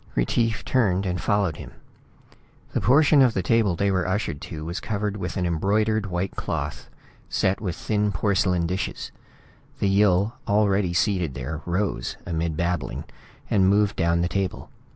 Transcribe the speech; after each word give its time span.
Retief 0.15 0.65
turned 0.65 1.05
and 1.05 1.21
followed 1.21 1.57
him. 1.57 1.73
The 2.71 2.81
portion 2.81 3.21
of 3.21 3.35
the 3.35 3.43
table 3.43 3.75
they 3.75 3.91
were 3.91 4.07
ushered 4.07 4.41
to 4.49 4.65
was 4.65 4.79
covered 4.79 5.15
with 5.15 5.37
an 5.37 5.45
embroidered 5.45 6.07
white 6.07 6.35
cloth, 6.35 6.89
set 7.29 7.61
with 7.61 7.75
thin 7.75 8.11
porcelain 8.11 8.65
dishes. 8.65 9.11
The 9.77 9.87
Yill 9.89 10.33
already 10.47 10.93
seated 10.95 11.35
there 11.35 11.61
rose, 11.67 12.17
amid 12.25 12.57
babbling, 12.57 13.03
and 13.47 13.69
moved 13.69 13.95
down 13.95 14.21
the 14.21 14.27
table. 14.27 14.71